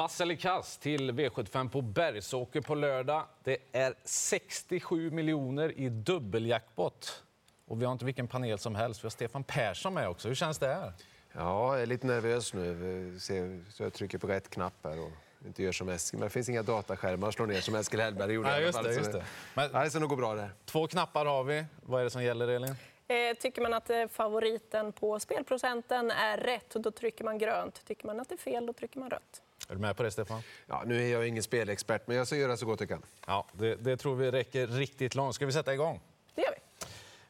Vass 0.00 0.20
eller 0.20 0.34
kass 0.34 0.78
till 0.78 1.10
V75 1.12 1.68
på 1.68 1.80
Bergsåker 1.82 2.60
på 2.60 2.74
lördag. 2.74 3.24
Det 3.44 3.56
är 3.72 3.94
67 4.04 5.10
miljoner 5.10 5.78
i 5.78 5.88
dubbeljackpot. 5.88 7.22
Och 7.66 7.80
vi 7.82 7.84
har 7.84 7.92
inte 7.92 8.04
vilken 8.04 8.28
panel 8.28 8.58
som 8.58 8.74
helst. 8.74 9.04
Vi 9.04 9.06
har 9.06 9.10
Stefan 9.10 9.44
Persson 9.44 9.94
med 9.94 10.08
också. 10.08 10.28
Hur 10.28 10.34
känns 10.34 10.58
det 10.58 10.66
här? 10.66 10.92
Ja, 11.32 11.72
jag 11.74 11.82
är 11.82 11.86
lite 11.86 12.06
nervös 12.06 12.54
nu. 12.54 13.18
Ser, 13.20 13.64
så 13.72 13.82
jag 13.82 13.92
trycker 13.92 14.18
på 14.18 14.26
rätt 14.26 14.50
knapp 14.50 14.74
här 14.84 15.00
och 15.00 15.10
inte 15.46 15.62
gör 15.62 15.72
som 15.72 15.88
Eskil. 15.88 16.18
Men 16.18 16.26
det 16.26 16.30
finns 16.30 16.48
inga 16.48 16.62
dataskärmar 16.62 17.28
att 17.28 17.34
slå 17.34 17.46
ner 17.46 17.60
som 17.60 17.74
Eskil 17.74 18.00
Hellberg 18.00 18.32
gjorde. 18.32 18.48
Alla 18.48 18.60
just 18.60 18.82
det, 18.82 18.92
Så 18.92 18.98
just 18.98 19.12
det. 19.12 19.24
Men- 19.54 19.70
Nej, 19.72 19.84
det 19.84 19.90
ska 19.90 19.98
nog 19.98 20.10
gå 20.10 20.16
bra 20.16 20.34
där. 20.34 20.50
Två 20.64 20.86
knappar 20.86 21.26
har 21.26 21.44
vi. 21.44 21.64
Vad 21.82 22.00
är 22.00 22.04
det 22.04 22.10
som 22.10 22.22
gäller, 22.24 22.48
Elin? 22.48 22.74
Eh, 23.10 23.36
Tycker 23.36 23.62
man 23.62 23.74
att 23.74 23.90
eh, 23.90 24.06
favoriten 24.08 24.92
på 24.92 25.20
spelprocenten 25.20 26.10
är 26.10 26.36
rätt, 26.36 26.70
då 26.70 26.90
trycker 26.90 27.24
man 27.24 27.38
grönt. 27.38 27.84
Tycker 27.86 28.06
man 28.06 28.20
att 28.20 28.28
det 28.28 28.34
är 28.34 28.36
fel, 28.36 28.66
då 28.66 28.72
trycker 28.72 28.98
man 28.98 29.10
rött. 29.10 29.42
Är 29.68 29.74
du 29.74 29.80
med 29.80 29.96
på 29.96 30.02
det, 30.02 30.10
Stefan? 30.10 30.42
Ja, 30.66 30.82
nu 30.86 31.02
är 31.02 31.12
jag 31.12 31.28
ingen 31.28 31.42
spelexpert, 31.42 32.02
men 32.06 32.16
jag 32.16 32.26
ska 32.26 32.36
göra 32.36 32.56
så 32.56 32.66
gott 32.66 32.80
jag 32.80 32.88
kan. 32.88 33.02
Ja, 33.26 33.46
det, 33.52 33.74
det 33.74 33.96
tror 33.96 34.14
vi 34.16 34.30
räcker 34.30 34.66
riktigt 34.66 35.14
långt. 35.14 35.34
Ska 35.34 35.46
vi 35.46 35.52
sätta 35.52 35.74
igång? 35.74 36.00
Det 36.34 36.42
gör 36.42 36.54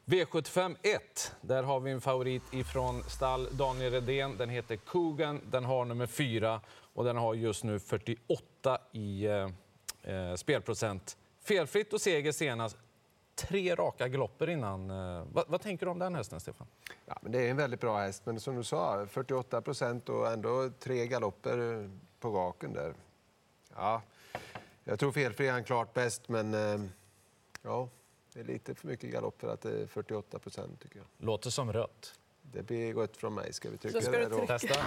vi. 0.05 0.23
V75 0.23 0.75
1. 0.81 1.33
Där 1.41 1.63
har 1.63 1.79
vi 1.79 1.91
en 1.91 2.01
favorit 2.01 2.43
ifrån 2.53 3.03
stall 3.03 3.47
Daniel 3.57 3.91
Redén. 3.91 4.37
Den 4.37 4.49
heter 4.49 4.75
Kogan. 4.75 5.41
Den 5.51 5.65
har 5.65 5.85
nummer 5.85 6.07
4 6.07 6.61
och 6.93 7.03
den 7.03 7.17
har 7.17 7.33
just 7.33 7.63
nu 7.63 7.79
48 7.79 8.77
i 8.91 9.25
eh, 9.25 9.49
eh, 10.15 10.35
spelprocent. 10.35 11.17
Felfritt 11.43 11.93
och 11.93 12.01
seger 12.01 12.31
senast. 12.31 12.77
Tre 13.47 13.75
raka 13.75 14.07
galopper 14.07 14.49
innan. 14.49 14.89
Eh, 14.89 15.23
vad, 15.31 15.45
vad 15.47 15.61
tänker 15.61 15.85
du 15.85 15.91
om 15.91 15.99
den 15.99 16.15
hästen, 16.15 16.39
Stefan? 16.39 16.67
Ja, 17.05 17.17
men 17.21 17.31
det 17.31 17.39
är 17.47 17.49
en 17.51 17.57
väldigt 17.57 17.79
bra 17.79 17.97
häst, 17.99 18.21
men 18.25 18.39
som 18.39 18.55
du 18.55 18.63
sa, 18.63 19.05
48 19.09 19.61
procent 19.61 20.09
och 20.09 20.31
ändå 20.31 20.69
tre 20.79 21.07
galopper 21.07 21.89
på 22.19 22.29
raken 22.29 22.73
där. 22.73 22.93
Ja, 23.75 24.01
jag 24.83 24.99
tror 24.99 25.11
felfri 25.11 25.47
är 25.47 25.51
han 25.51 25.63
klart 25.63 25.93
bäst, 25.93 26.29
men 26.29 26.53
eh, 26.53 26.89
ja, 27.61 27.89
det 28.33 28.39
är 28.39 28.43
lite 28.43 28.75
för 28.75 28.87
mycket 28.87 29.11
galopp 29.11 29.41
för 29.41 29.53
att 29.53 29.61
det 29.61 29.81
är 29.81 29.87
48 29.87 30.39
procent 30.39 30.79
tycker 30.81 30.97
jag. 30.97 31.05
Låter 31.17 31.49
som 31.49 31.73
rött. 31.73 32.13
Det 32.41 32.63
blir 32.63 32.93
rött 32.93 33.17
från 33.17 33.33
mig. 33.33 33.53
Ska 33.53 33.69
vi 33.69 33.77
trycka 33.77 33.97
Då 33.99 34.01
ska 34.05 34.29
då? 34.29 34.37
trycka. 34.37 34.59
Testa. 34.59 34.79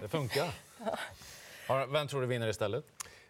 Det 0.00 0.08
funkar. 0.08 0.54
Har- 1.68 1.86
Vem 1.86 2.08
tror 2.08 2.20
du 2.20 2.26
vinner 2.26 2.48
istället? 2.48 2.84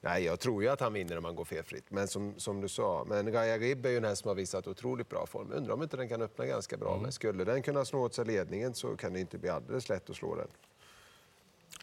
Nej, 0.05 0.25
jag 0.25 0.41
tror 0.41 0.62
ju 0.62 0.69
att 0.69 0.81
han 0.81 0.92
vinner 0.92 1.19
om 1.19 1.25
han 1.25 1.36
går 1.36 1.45
felfritt. 1.45 1.84
Men 1.89 2.08
som, 2.08 2.34
som 2.36 2.61
du 2.61 2.69
sa, 2.69 3.05
men 3.08 3.33
Gaia 3.33 3.58
Ribb 3.58 3.86
är 3.86 3.91
ju 3.91 3.97
en 3.97 4.05
häst 4.05 4.22
som 4.22 4.28
har 4.28 4.34
visat 4.34 4.67
otroligt 4.67 5.08
bra 5.08 5.27
form. 5.27 5.53
Undrar 5.53 5.75
om 5.75 5.83
inte 5.83 5.97
den 5.97 6.08
kan 6.08 6.22
öppna 6.22 6.47
ganska 6.47 6.77
bra. 6.77 6.98
Men 7.03 7.12
skulle 7.12 7.45
den 7.45 7.62
kunna 7.62 7.84
slå 7.84 8.00
åt 8.00 8.14
sig 8.14 8.25
ledningen 8.25 8.75
så 8.75 8.97
kan 8.97 9.12
det 9.12 9.20
inte 9.20 9.39
bli 9.39 9.48
alldeles 9.48 9.89
lätt 9.89 10.11
att 10.11 10.17
slå 10.17 10.34
den. 10.34 10.48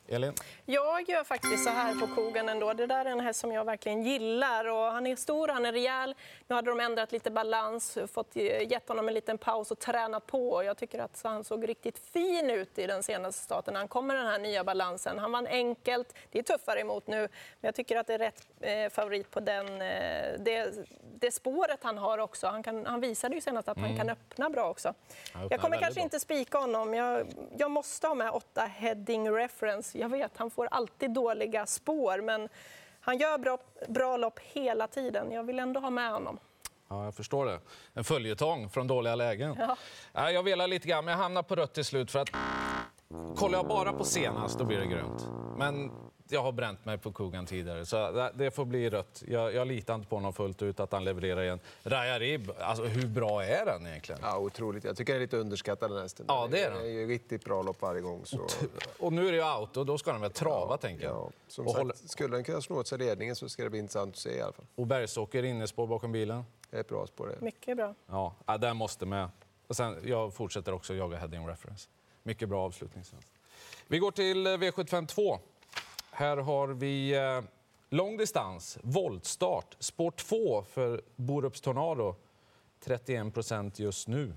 Elin? 0.09 0.33
Jag 0.65 1.09
gör 1.09 1.23
faktiskt 1.23 1.63
så 1.63 1.69
här 1.69 1.95
på 1.95 2.15
kogen 2.15 2.49
ändå. 2.49 2.73
Det 2.73 2.85
där 2.85 3.05
är 3.05 3.09
en 3.09 3.19
häst 3.19 3.39
som 3.39 3.51
jag 3.51 3.65
verkligen 3.65 4.03
gillar. 4.03 4.65
Och 4.65 4.91
han 4.91 5.07
är 5.07 5.15
stor, 5.15 5.47
han 5.47 5.65
är 5.65 5.71
rejäl. 5.71 6.15
Nu 6.47 6.55
hade 6.55 6.71
de 6.71 6.79
ändrat 6.79 7.11
lite 7.11 7.31
balans, 7.31 7.97
fått, 8.13 8.35
eh, 8.35 8.71
gett 8.71 8.89
honom 8.89 9.07
en 9.07 9.13
liten 9.13 9.37
paus 9.37 9.71
och 9.71 9.79
tränat 9.79 10.27
på. 10.27 10.63
Jag 10.63 10.77
tycker 10.77 10.99
att 10.99 11.21
han 11.23 11.43
såg 11.43 11.69
riktigt 11.69 11.99
fin 11.99 12.49
ut 12.49 12.79
i 12.79 12.87
den 12.87 13.03
senaste 13.03 13.43
starten. 13.43 13.75
Han 13.75 13.87
kom 13.87 14.07
med 14.07 14.15
den 14.15 14.25
här 14.25 14.39
nya 14.39 14.63
balansen. 14.63 15.19
Han 15.19 15.31
vann 15.31 15.47
enkelt. 15.47 16.15
Det 16.31 16.39
är 16.39 16.43
tuffare 16.43 16.79
emot 16.79 17.07
nu, 17.07 17.19
men 17.19 17.27
jag 17.67 17.75
tycker 17.75 17.97
att 17.97 18.07
det 18.07 18.13
är 18.13 18.19
rätt 18.19 18.47
eh, 18.61 18.89
favorit 18.89 19.31
på 19.31 19.39
den, 19.39 19.81
eh, 19.81 20.39
det, 20.39 20.73
det 21.19 21.31
spåret 21.31 21.79
han 21.81 21.97
har 21.97 22.17
också. 22.17 22.47
Han, 22.47 22.63
kan, 22.63 22.85
han 22.85 23.01
visade 23.01 23.35
ju 23.35 23.41
senast 23.41 23.67
att 23.67 23.77
han 23.77 23.97
kan 23.97 24.09
öppna 24.09 24.49
bra 24.49 24.69
också. 24.69 24.93
Jag 25.49 25.61
kommer 25.61 25.77
kanske 25.77 25.93
bra. 25.93 26.03
inte 26.03 26.19
spika 26.19 26.57
honom. 26.57 26.93
Jag, 26.93 27.27
jag 27.57 27.71
måste 27.71 28.07
ha 28.07 28.15
med 28.15 28.31
åtta 28.31 28.61
heading 28.61 29.31
reference. 29.31 29.98
Jag 29.99 30.09
vet, 30.09 30.37
han 30.37 30.49
får 30.49 30.67
alltid 30.71 31.13
dåliga 31.13 31.65
spår, 31.65 32.21
men 32.21 32.49
han 32.99 33.17
gör 33.17 33.37
bra, 33.37 33.57
bra 33.87 34.17
lopp 34.17 34.39
hela 34.39 34.87
tiden. 34.87 35.31
Jag 35.31 35.43
vill 35.43 35.59
ändå 35.59 35.79
ha 35.79 35.89
med 35.89 36.11
honom. 36.11 36.39
Ja, 36.89 37.03
jag 37.05 37.15
förstår 37.15 37.45
det. 37.45 37.59
En 37.93 38.03
följetong 38.03 38.69
från 38.69 38.87
dåliga 38.87 39.15
lägen. 39.15 39.55
Ja. 39.59 39.75
Ja, 40.13 40.31
jag 40.31 40.43
velar 40.43 40.67
lite 40.67 40.87
grann, 40.87 41.05
men 41.05 41.11
jag 41.11 41.19
hamnar 41.19 41.43
på 41.43 41.55
rött 41.55 41.73
till 41.73 41.85
slut. 41.85 42.11
För 42.11 42.19
att 42.19 42.29
kollar 43.35 43.57
jag 43.59 43.67
bara 43.67 43.93
på 43.93 44.03
senast, 44.03 44.59
då 44.59 44.65
blir 44.65 44.79
det 44.79 44.85
grönt. 44.85 45.27
Men 45.57 45.91
jag 46.31 46.41
har 46.43 46.51
bränt 46.51 46.85
mig 46.85 46.97
på 46.97 47.11
Kogan 47.11 47.45
tidigare, 47.45 47.85
så 47.85 48.11
det- 48.11 48.31
det 48.35 48.51
får 48.51 48.65
bli 48.65 48.89
rött. 48.89 49.23
Jag, 49.27 49.53
jag 49.53 49.67
litar 49.67 49.95
inte 49.95 50.07
på 50.07 50.15
honom 50.15 50.33
fullt 50.33 50.61
ut, 50.61 50.79
att 50.79 50.91
han 50.91 51.03
levererar 51.03 51.41
igen. 51.43 51.59
Raya 51.83 52.19
Rib, 52.19 52.51
alltså 52.59 52.83
hur 52.83 53.07
bra 53.07 53.43
är 53.43 53.65
den 53.65 53.87
egentligen? 53.87 54.21
Ja, 54.23 54.37
otroligt. 54.37 54.83
Jag 54.83 54.97
tycker 54.97 55.13
den 55.13 55.21
är 55.21 55.25
lite 55.25 55.37
underskattad 55.37 55.91
den 55.91 56.01
hästen. 56.01 56.25
Ja, 56.29 56.47
det 56.51 56.63
är 56.63 56.71
den. 56.71 56.79
är 56.81 56.85
ju 56.85 57.07
riktigt 57.07 57.45
bra 57.45 57.61
lopp 57.61 57.81
varje 57.81 58.01
gång. 58.01 58.25
Så... 58.25 58.47
Och 58.99 59.13
nu 59.13 59.27
är 59.27 59.31
det 59.31 59.37
ju 59.37 59.43
out, 59.59 59.77
och 59.77 59.85
då 59.85 59.97
ska 59.97 60.11
den 60.11 60.21
väl 60.21 60.31
trava, 60.31 60.77
tänker 60.77 61.03
jag. 61.05 61.15
Ja, 61.15 61.29
som 61.47 61.65
och, 61.65 61.71
sagt, 61.71 61.79
håller, 61.81 61.95
skulle 61.95 62.35
den 62.37 62.43
kunna 62.43 62.61
slå 62.61 62.75
åt 62.79 62.87
sig 62.87 62.97
ledningen 62.97 63.35
så 63.35 63.49
ska 63.49 63.63
det 63.63 63.69
bli 63.69 63.79
intressant 63.79 64.13
att 64.15 64.19
se 64.19 64.37
i 64.37 64.41
alla 64.41 64.53
fall. 64.53 64.65
och 64.75 64.87
Bergsåker 64.87 65.43
innespår 65.43 65.87
bakom 65.87 66.11
bilen. 66.11 66.43
Det 66.69 66.77
är 66.77 66.81
ett 66.81 66.87
bra 66.89 67.07
spår 67.07 67.27
det. 67.27 67.45
Mycket 67.45 67.77
bra. 67.77 67.95
Ja, 68.07 68.35
ja, 68.45 68.57
den 68.57 68.77
måste 68.77 69.05
med. 69.05 69.29
Och 69.67 69.75
sen, 69.75 69.97
jag 70.05 70.33
fortsätter 70.33 70.73
också 70.73 70.93
jaga 70.93 71.17
heading 71.17 71.47
reference. 71.47 71.89
Mycket 72.23 72.49
bra 72.49 72.65
avslutning. 72.65 73.03
Vi 73.87 73.99
går 73.99 74.11
till 74.11 74.47
eh, 74.47 74.51
V75 74.51 75.07
2. 75.07 75.39
Här 76.19 76.37
har 76.37 76.67
vi 76.67 77.15
eh, 77.15 77.41
lång 77.89 78.17
distans, 78.17 78.77
voltstart, 78.81 79.75
spår 79.79 80.11
2 80.11 80.63
för 80.63 81.01
Borups 81.15 81.61
Tornado. 81.61 82.15
31 82.83 83.33
procent 83.33 83.79
just 83.79 84.07
nu. 84.07 84.33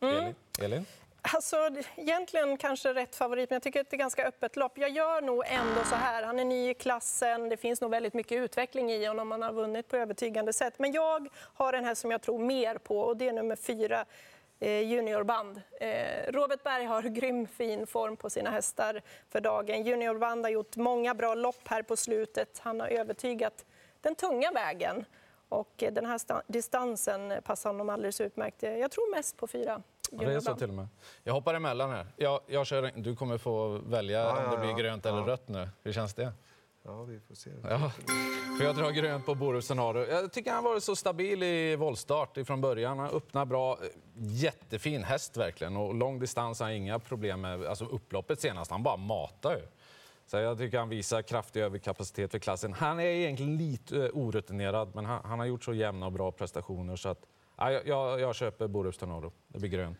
Elin? 0.00 0.34
Elin? 0.62 0.86
Alltså, 1.22 1.56
egentligen 1.96 2.56
kanske 2.56 2.94
rätt 2.94 3.16
favorit, 3.16 3.50
men 3.50 3.54
jag 3.54 3.62
tycker 3.62 3.80
att 3.80 3.90
det 3.90 3.96
är 3.96 3.98
ganska 3.98 4.26
öppet 4.26 4.56
lopp. 4.56 4.78
Jag 4.78 4.90
gör 4.90 5.20
nog 5.22 5.42
ändå 5.46 5.84
så 5.84 5.94
här. 5.94 6.22
Han 6.22 6.38
är 6.38 6.44
ny 6.44 6.70
i 6.70 6.74
klassen. 6.74 7.48
Det 7.48 7.56
finns 7.56 7.80
nog 7.80 7.90
väldigt 7.90 8.14
mycket 8.14 8.38
utveckling 8.38 8.90
i 8.92 9.06
honom. 9.06 9.30
Han 9.30 9.42
har 9.42 9.52
vunnit 9.52 9.88
på 9.88 9.96
övertygande 9.96 10.52
sätt. 10.52 10.74
Men 10.78 10.92
jag 10.92 11.28
har 11.54 11.72
en 11.72 11.84
här 11.84 11.94
som 11.94 12.10
jag 12.10 12.22
tror 12.22 12.38
mer 12.38 12.78
på 12.78 13.00
och 13.00 13.16
det 13.16 13.28
är 13.28 13.32
nummer 13.32 13.56
fyra. 13.56 14.04
Eh, 14.60 14.80
Juniorband. 14.80 15.62
Eh, 15.80 16.32
Robert 16.32 16.62
Berg 16.62 16.84
har 16.84 17.02
grym 17.02 17.46
fin 17.46 17.86
form 17.86 18.16
på 18.16 18.30
sina 18.30 18.50
hästar 18.50 19.02
för 19.30 19.40
dagen. 19.40 19.82
Juniorband 19.84 20.44
har 20.44 20.50
gjort 20.50 20.76
många 20.76 21.14
bra 21.14 21.34
lopp 21.34 21.68
här 21.68 21.82
på 21.82 21.96
slutet. 21.96 22.58
Han 22.62 22.80
har 22.80 22.88
övertygat 22.88 23.64
den 24.00 24.14
tunga 24.14 24.50
vägen. 24.52 25.04
Och 25.48 25.82
eh, 25.82 25.92
den 25.92 26.06
här 26.06 26.18
sta- 26.18 26.42
distansen 26.46 27.34
passar 27.44 27.70
honom 27.70 27.90
alldeles 27.90 28.20
utmärkt. 28.20 28.62
Jag 28.62 28.90
tror 28.90 29.16
mest 29.16 29.36
på 29.36 29.46
fyra. 29.46 29.82
Ja, 30.10 30.18
det 30.28 30.34
är 30.34 30.40
så 30.40 30.54
till 30.54 30.68
och 30.68 30.74
med. 30.74 30.88
Jag 31.24 31.32
hoppar 31.34 31.54
emellan 31.54 31.90
här. 31.90 32.06
Jag, 32.16 32.40
jag 32.46 32.66
kör, 32.66 32.92
du 32.96 33.16
kommer 33.16 33.38
få 33.38 33.68
välja 33.68 34.20
Ja, 34.20 34.30
om 34.30 34.36
det 34.36 34.54
ja, 34.54 34.60
blir 34.60 34.70
ja. 34.70 34.76
grönt 34.76 35.06
eller 35.06 35.18
Ja. 35.18 35.26
rött 35.26 35.48
nu. 35.48 35.68
Hur 35.82 35.92
känns 35.92 36.14
det? 36.14 36.32
Ja, 36.86 37.04
vi 37.04 37.20
får 37.20 37.34
se. 37.34 37.50
Ja, 37.62 37.92
för 38.58 38.64
jag 38.64 38.76
drar 38.76 38.90
grönt 38.90 39.26
på 39.26 39.34
Borups 39.34 39.68
Tornado. 39.68 39.98
Jag 39.98 40.32
tycker 40.32 40.50
han 40.50 40.64
har 40.64 40.70
varit 40.70 40.82
så 40.82 40.96
stabil 40.96 41.42
i 41.42 41.76
voltstart 41.76 42.38
från 42.46 42.60
början. 42.60 42.98
Han 42.98 43.10
öppnar 43.10 43.44
bra. 43.44 43.78
Jättefin 44.16 45.04
häst 45.04 45.36
verkligen. 45.36 45.76
Och 45.76 45.94
lång 45.94 46.18
distans 46.18 46.60
har 46.60 46.70
inga 46.70 46.98
problem 46.98 47.40
med. 47.40 47.64
Alltså 47.64 47.84
upploppet 47.84 48.40
senast, 48.40 48.70
han 48.70 48.82
bara 48.82 48.96
matar 48.96 49.56
ju. 49.56 49.62
Så 50.26 50.36
jag 50.36 50.58
tycker 50.58 50.78
han 50.78 50.88
visar 50.88 51.22
kraftig 51.22 51.60
överkapacitet 51.60 52.30
för 52.30 52.38
klassen. 52.38 52.72
Han 52.72 53.00
är 53.00 53.04
egentligen 53.04 53.56
lite 53.56 54.04
eh, 54.04 54.10
orutinerad, 54.12 54.94
men 54.94 55.04
han, 55.04 55.20
han 55.24 55.38
har 55.38 55.46
gjort 55.46 55.64
så 55.64 55.74
jämna 55.74 56.06
och 56.06 56.12
bra 56.12 56.32
prestationer 56.32 56.96
så 56.96 57.08
att 57.08 57.26
ja, 57.56 57.72
jag, 57.72 57.86
jag, 57.86 58.20
jag 58.20 58.34
köper 58.34 58.68
Borups 58.68 58.98
Tornado. 58.98 59.32
Det 59.48 59.58
blir 59.58 59.70
grönt. 59.70 59.98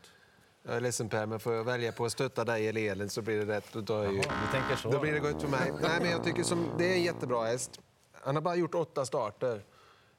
Jag 0.66 0.76
är 0.76 0.80
ledsen 0.80 1.08
Per, 1.08 1.26
men 1.26 1.40
får 1.40 1.54
jag 1.54 1.64
välja 1.64 1.92
på 1.92 2.04
att 2.04 2.12
stötta 2.12 2.44
dig 2.44 2.68
eller 2.68 2.90
Elin 2.90 3.10
så 3.10 3.22
blir 3.22 3.46
det 3.46 3.56
rätt. 3.56 3.72
Då, 3.72 3.82
tar 3.82 4.04
jag 4.04 4.12
ju... 4.12 4.18
Ja, 4.18 4.32
du 4.46 4.58
tänker 4.58 4.76
så? 4.76 4.90
då 4.90 5.00
blir 5.00 5.12
det 5.12 5.18
gott 5.18 5.42
för 5.42 5.48
mig. 5.48 5.72
Nej, 5.82 6.00
men 6.00 6.10
jag 6.10 6.24
tycker 6.24 6.42
som, 6.42 6.70
det 6.78 6.92
är 6.92 6.94
en 6.94 7.02
jättebra 7.02 7.44
häst. 7.44 7.80
Han 8.12 8.34
har 8.34 8.42
bara 8.42 8.56
gjort 8.56 8.74
åtta 8.74 9.04
starter. 9.04 9.62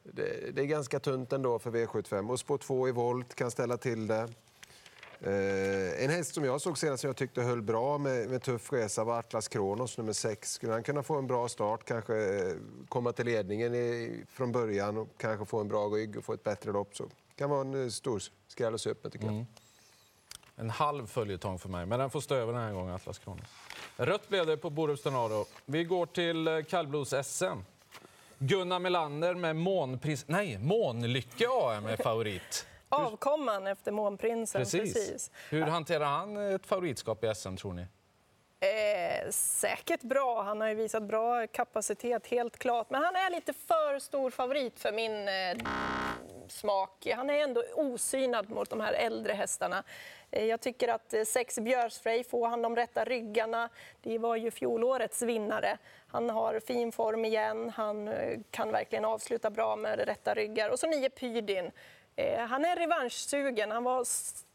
Det, 0.04 0.56
det 0.56 0.62
är 0.62 0.66
ganska 0.66 1.00
tunt 1.00 1.34
ändå 1.34 1.60
för 1.60 1.72
V75. 1.72 2.30
Och 2.32 2.40
spår 2.40 2.58
2 2.58 2.88
i 2.88 2.92
volt 2.92 3.36
kan 3.36 3.52
ställa 3.52 3.78
till 3.78 4.08
det. 4.08 4.30
Eh, 5.20 6.04
en 6.04 6.10
häst 6.10 6.34
som 6.34 6.44
jag 6.44 6.62
såg 6.62 6.78
senast 6.78 7.02
som 7.02 7.08
jag 7.08 7.18
tyckte 7.18 7.42
höll 7.42 7.62
bra 7.62 7.98
med, 7.98 8.30
med 8.30 8.44
tuff 8.44 8.74
resa 8.74 9.04
var 9.04 9.20
Atlas 9.20 9.48
Kronos 9.48 9.98
nummer 9.98 10.14
6. 10.14 10.52
Skulle 10.52 10.74
han 10.74 10.84
kunna 10.84 11.04
få 11.04 11.16
en 11.16 11.28
bra 11.28 11.48
start, 11.48 11.84
kanske 11.86 12.16
eh, 12.16 12.56
komma 12.90 13.12
till 13.12 13.26
ledningen 13.26 13.76
i, 13.76 14.24
från 14.30 14.52
början 14.52 14.98
och 14.98 15.08
kanske 15.18 15.46
få 15.46 15.60
en 15.60 15.68
bra 15.68 15.86
rygg 15.86 16.18
och 16.18 16.24
få 16.24 16.34
ett 16.34 16.44
bättre 16.44 16.72
lopp 16.72 16.96
så 16.96 17.10
kan 17.36 17.50
vara 17.50 17.62
en 17.62 17.84
eh, 17.84 17.90
stor 17.90 18.22
skräll 18.48 18.74
att 18.74 18.82
se 18.82 18.90
upp 18.90 19.04
med 19.04 19.14
tycker 19.14 19.26
jag. 19.26 19.46
En 20.60 20.70
halv 20.70 21.08
följetong 21.08 21.60
för 21.60 21.70
mig, 21.70 21.86
men 21.86 22.00
den 22.00 22.10
får 22.10 22.22
stå 22.22 22.36
över 22.36 22.54
den 22.54 22.62
här 22.62 22.74
gången, 22.74 22.96
Atlas 22.96 23.20
Kronos. 23.20 23.48
Rött 23.98 24.30
blev 24.30 24.46
det 24.46 24.58
på 24.58 24.70
Borups 24.70 25.02
Tornado. 25.02 25.46
Vi 25.66 25.84
går 25.84 26.06
till 26.06 26.48
eh, 26.48 26.54
kallblods-SM. 26.54 27.64
Gunnar 28.40 28.80
Melander 28.80 29.34
med 29.34 29.56
Månpris... 29.56 30.26
Nej, 30.28 30.58
Månlycke 30.58 31.48
AM 31.48 31.86
är 31.86 31.98
favorit. 31.98 32.68
Avkomman 32.90 33.68
efter 33.68 33.92
Månprinsen. 33.92 34.62
Precis. 34.62 34.94
Precis. 34.94 35.32
Hur 35.50 35.62
hanterar 35.62 36.06
han 36.06 36.38
ett 36.38 36.66
favoritskap 36.66 37.24
i 37.24 37.36
SM, 37.36 37.56
tror 37.56 37.74
ni? 37.74 37.86
Eh, 38.60 39.30
säkert 39.32 40.02
bra. 40.02 40.44
Han 40.44 40.62
har 40.62 40.68
ju 40.68 40.76
visat 40.76 41.04
bra 41.04 41.48
kapacitet, 41.48 42.28
helt 42.28 42.58
klart. 42.58 42.90
Men 42.90 43.04
han 43.04 43.16
är 43.16 43.32
lite 43.32 43.54
för 43.54 44.00
stor 44.00 44.32
favorit 44.32 44.80
för 44.80 44.92
min, 44.92 45.28
eh, 45.28 45.68
smak. 46.52 47.08
Han 47.16 47.30
är 47.30 47.44
ändå 47.44 47.64
osynad 47.76 48.50
mot 48.50 48.70
de 48.70 48.80
här 48.80 48.94
äldre 48.94 49.34
hästarna. 49.34 49.84
Eh, 50.32 50.46
jag 50.46 50.62
tycker 50.62 50.88
att 50.88 51.14
eh, 51.14 51.24
sex 51.24 51.60
Björsfrej, 51.60 52.24
får 52.24 52.48
han 52.48 52.62
de 52.62 52.76
rätta 52.76 53.04
ryggarna, 53.04 53.70
det 54.02 54.18
var 54.18 54.36
ju 54.36 54.52
fjolårets 54.52 55.22
vinnare. 55.22 55.78
Han 56.08 56.30
har 56.30 56.60
fin 56.60 56.92
form 56.92 57.26
igen, 57.26 57.70
han 57.70 58.08
eh, 58.08 58.40
kan 58.52 58.72
verkligen 58.72 59.06
avsluta 59.06 59.50
bra 59.50 59.76
med 59.76 60.00
rätta 60.00 60.34
ryggar. 60.34 60.70
Och 60.70 60.80
så 60.80 60.88
nio 60.88 61.10
Pydin. 61.10 61.72
Han 62.50 62.66
är 62.66 62.76
revanschsugen, 62.76 63.72
han 63.72 63.84
var 63.84 64.06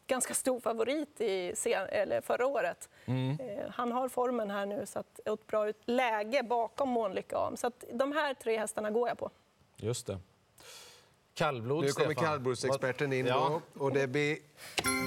ganska 0.06 0.34
stor 0.34 0.60
favorit 0.60 1.20
i 1.20 1.54
eller 1.66 2.20
förra 2.20 2.46
året. 2.46 2.88
Mm. 3.04 3.38
Han 3.70 3.92
har 3.92 4.08
formen 4.08 4.50
här 4.50 4.66
nu, 4.66 4.86
så 4.86 4.98
att 4.98 5.20
ett 5.28 5.46
bra 5.46 5.72
läge 5.84 6.42
bakom 6.42 6.88
Månlycke 6.88 7.36
Am. 7.36 7.56
Så 7.56 7.66
att 7.66 7.84
de 7.92 8.12
här 8.12 8.34
tre 8.34 8.58
hästarna 8.58 8.90
går 8.90 9.08
jag 9.08 9.18
på. 9.18 9.30
Just 9.76 10.06
det. 10.06 10.18
Kallblod, 11.34 11.84
Nu 11.84 11.92
kommer 11.92 12.14
kallblodsexperten 12.14 13.12
in 13.12 13.26
ja. 13.26 13.60
då, 13.74 13.80
och 13.84 13.92
det 13.92 14.06
blir 14.06 14.38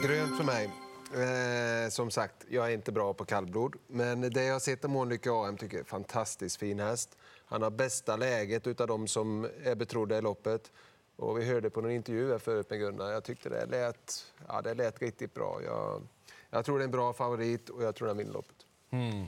grönt 0.04 0.38
för 0.38 0.44
mig. 0.44 0.70
Eh, 1.14 1.90
som 1.90 2.12
sagt, 2.12 2.46
jag 2.50 2.66
är 2.66 2.74
inte 2.74 2.92
bra 2.92 3.14
på 3.14 3.26
kallblod, 3.26 3.76
men 3.88 4.22
det 4.22 4.44
jag 4.44 4.62
sett 4.62 4.84
av 4.84 4.90
Månlykke 4.90 5.32
AM 5.32 5.58
tycker 5.58 5.78
jag 5.78 5.86
är 5.86 5.90
fantastiskt 5.90 6.58
fin 6.58 6.80
häst. 6.80 7.18
Han 7.46 7.62
har 7.62 7.70
bästa 7.70 8.16
läget 8.16 8.82
av 8.82 8.88
de 8.88 9.08
som 9.08 9.48
är 9.64 9.76
betrodda 9.76 10.18
i 10.18 10.22
loppet. 10.22 10.72
Och 11.16 11.40
vi 11.40 11.46
hörde 11.46 11.70
på 11.70 11.82
någon 11.82 11.92
intervju 11.92 12.40
förut 12.40 12.70
med 12.70 12.80
Gunnar, 12.80 13.12
jag 13.12 13.24
tyckte 13.24 13.50
det 13.50 13.66
lät, 13.66 14.26
ja, 14.48 14.62
det 14.62 14.74
lät 14.74 15.02
riktigt 15.02 15.34
bra. 15.34 15.62
Jag, 15.66 16.08
jag 16.50 16.66
tror 16.66 16.78
det 16.78 16.82
är 16.82 16.86
en 16.86 16.92
bra 16.92 17.14
favorit 17.14 17.70
och 17.70 17.84
jag 17.84 17.96
tror 17.96 18.08
han 18.08 18.18
vinner 18.18 18.34
loppet. 18.34 18.56
Mm. 18.90 19.26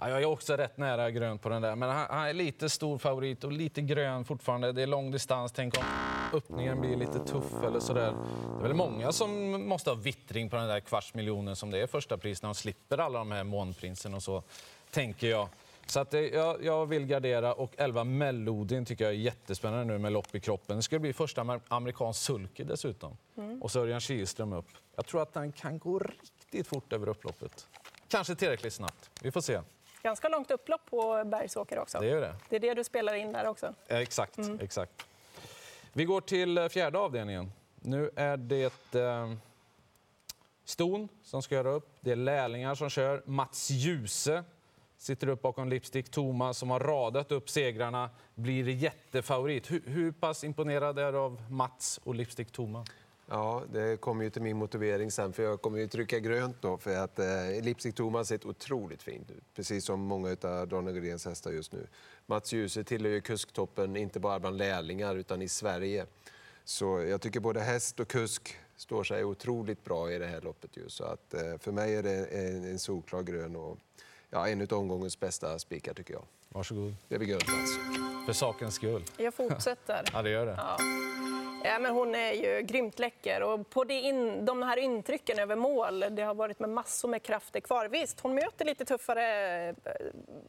Ja, 0.00 0.10
jag 0.10 0.22
är 0.22 0.24
också 0.24 0.56
rätt 0.56 0.76
nära 0.76 1.10
grön 1.10 1.38
på 1.38 1.48
den 1.48 1.62
där, 1.62 1.76
men 1.76 1.88
han, 1.88 2.06
han, 2.10 2.28
är 2.28 2.32
lite 2.32 2.68
stor 2.68 2.98
favorit 2.98 3.44
och 3.44 3.52
lite 3.52 3.82
grön 3.82 4.24
fortfarande. 4.24 4.72
Det 4.72 4.82
är 4.82 4.86
lång 4.86 5.10
distans. 5.10 5.52
Tänk 5.52 5.78
om 5.78 5.84
öppningen 6.32 6.80
blir 6.80 6.96
lite 6.96 7.18
tuff 7.18 7.52
eller 7.64 7.80
sådär. 7.80 8.14
Det 8.58 8.58
är 8.58 8.62
väl 8.62 8.74
många 8.74 9.12
som 9.12 9.50
måste 9.68 9.90
ha 9.90 9.94
vittring 9.94 10.50
på 10.50 10.56
den 10.56 10.68
där 10.68 10.80
kvarts 10.80 11.14
miljonen 11.14 11.56
som 11.56 11.70
det 11.70 11.78
är 11.78 11.86
första 11.86 12.18
pris 12.18 12.42
när 12.42 12.48
de 12.48 12.54
slipper 12.54 12.98
alla 12.98 13.18
de 13.18 13.32
här 13.32 13.44
månprinsen 13.44 14.14
och 14.14 14.22
så, 14.22 14.42
tänker 14.90 15.26
jag. 15.26 15.48
Så 15.86 16.00
att 16.00 16.10
det, 16.10 16.28
jag, 16.28 16.64
jag, 16.64 16.86
vill 16.86 17.06
gardera 17.06 17.54
och 17.54 17.72
11 17.76 18.04
Mellodin 18.04 18.84
tycker 18.84 19.04
jag 19.04 19.14
är 19.14 19.18
jättespännande 19.18 19.84
nu 19.84 19.98
med 19.98 20.12
lopp 20.12 20.34
i 20.34 20.40
kroppen. 20.40 20.76
Det 20.76 20.82
ska 20.82 20.98
bli 20.98 21.12
första 21.12 21.60
amerikansk 21.68 22.20
sulky 22.22 22.64
dessutom. 22.64 23.16
Mm. 23.36 23.62
Och 23.62 23.70
så 23.70 23.80
Örjan 23.80 24.00
Kihlström 24.00 24.52
upp. 24.52 24.68
Jag 24.96 25.06
tror 25.06 25.22
att 25.22 25.32
den 25.32 25.52
kan 25.52 25.78
gå 25.78 25.98
riktigt 25.98 26.66
fort 26.66 26.92
över 26.92 27.08
upploppet. 27.08 27.66
Kanske 28.08 28.34
tillräckligt 28.34 28.72
snabbt. 28.72 29.10
Vi 29.22 29.30
får 29.30 29.40
se. 29.40 29.60
Ganska 30.02 30.28
långt 30.28 30.50
upplopp 30.50 30.90
på 30.90 31.24
Bergsåker 31.24 31.78
också. 31.78 31.98
Det 31.98 32.10
är 32.10 32.20
det. 32.20 32.34
Det 32.48 32.56
är 32.56 32.60
det 32.60 32.74
du 32.74 32.84
spelar 32.84 33.14
in 33.14 33.32
där 33.32 33.46
också. 33.46 33.74
Exakt, 33.88 34.38
mm. 34.38 34.60
exakt. 34.60 35.06
Vi 35.92 36.04
går 36.04 36.20
till 36.20 36.58
eh, 36.58 36.68
fjärde 36.68 36.98
avdelningen. 36.98 37.52
Nu 37.80 38.10
är 38.16 38.36
det 38.36 38.94
eh, 38.94 39.32
Ston 40.64 41.08
som 41.22 41.42
ska 41.42 41.54
göra 41.54 41.70
upp. 41.70 41.88
Det 42.00 42.10
är 42.10 42.16
lärlingar 42.16 42.74
som 42.74 42.90
kör. 42.90 43.22
Mats 43.24 43.70
Djuse 43.70 44.44
sitter 44.96 45.28
upp 45.28 45.42
bakom 45.42 45.68
Lipstick. 45.68 46.10
Thomas 46.10 46.58
som 46.58 46.70
har 46.70 46.80
radat 46.80 47.32
upp 47.32 47.50
segrarna 47.50 48.10
blir 48.34 48.68
jättefavorit. 48.68 49.70
Hur, 49.70 49.82
hur 49.86 50.12
pass 50.12 50.44
imponerad 50.44 50.98
är 50.98 51.12
du 51.12 51.18
av 51.18 51.42
Mats 51.50 52.00
och 52.04 52.14
Lipstick 52.14 52.52
Thomas? 52.52 52.88
Ja, 53.30 53.62
det 53.72 54.00
kommer 54.00 54.24
ju 54.24 54.30
till 54.30 54.42
min 54.42 54.56
motivering 54.56 55.10
sen, 55.10 55.32
för 55.32 55.42
jag 55.42 55.62
kommer 55.62 55.78
ju 55.78 55.88
trycka 55.88 56.18
grönt 56.18 56.56
då, 56.60 56.78
för 56.78 56.96
att 56.96 57.18
eh, 57.18 57.26
Lipstick 57.62 57.94
Thomas 57.94 58.28
ser 58.28 58.46
otroligt 58.46 59.02
fint 59.02 59.30
ut, 59.30 59.44
precis 59.54 59.84
som 59.84 60.00
många 60.00 60.36
av 60.42 60.68
Daniel 60.68 61.00
Gredens 61.00 61.24
hästar 61.24 61.50
just 61.50 61.72
nu. 61.72 61.86
Mats 62.26 62.52
Djuse 62.52 62.84
tillhör 62.84 63.12
ju 63.12 63.20
kusktoppen, 63.20 63.96
inte 63.96 64.20
bara 64.20 64.40
bland 64.40 64.56
lärlingar, 64.56 65.16
utan 65.16 65.42
i 65.42 65.48
Sverige. 65.48 66.06
Så 66.64 67.02
jag 67.02 67.20
tycker 67.20 67.40
både 67.40 67.60
häst 67.60 68.00
och 68.00 68.08
kusk 68.08 68.56
står 68.76 69.04
sig 69.04 69.24
otroligt 69.24 69.84
bra 69.84 70.12
i 70.12 70.18
det 70.18 70.26
här 70.26 70.40
loppet. 70.40 70.76
Ju. 70.76 70.88
Så 70.88 71.04
att, 71.04 71.34
eh, 71.34 71.58
för 71.58 71.72
mig 71.72 71.96
är 71.96 72.02
det 72.02 72.24
en, 72.24 72.64
en 72.64 72.78
solklar 72.78 73.22
grön 73.22 73.56
och 73.56 73.78
ja, 74.30 74.48
en 74.48 74.62
av 74.62 74.72
omgångens 74.72 75.20
bästa 75.20 75.58
spikar 75.58 75.94
tycker 75.94 76.14
jag. 76.14 76.24
Varsågod. 76.48 76.94
Det 77.08 77.18
blir 77.18 77.28
grönt 77.28 77.48
alltså. 77.48 77.80
För 78.26 78.32
sakens 78.32 78.74
skull. 78.74 79.04
Jag 79.16 79.34
fortsätter. 79.34 80.04
ja, 80.12 80.22
det 80.22 80.30
gör 80.30 80.46
det. 80.46 80.54
Ja. 80.56 80.78
Ja, 81.64 81.78
men 81.78 81.94
hon 81.94 82.14
är 82.14 82.32
ju 82.32 82.62
grymt 82.62 82.98
läcker. 82.98 83.42
Och 83.42 83.70
på 83.70 83.84
det 83.84 83.94
in, 84.00 84.44
de 84.44 84.62
här 84.62 84.76
intrycken 84.76 85.38
över 85.38 85.56
mål, 85.56 86.04
det 86.10 86.22
har 86.22 86.34
varit 86.34 86.58
med 86.58 86.70
massor 86.70 87.08
med 87.08 87.22
krafter 87.22 87.60
kvar. 87.60 87.88
Visst, 87.88 88.20
hon 88.20 88.34
möter 88.34 88.64
lite 88.64 88.84
tuffare 88.84 89.68
eh, 89.68 89.74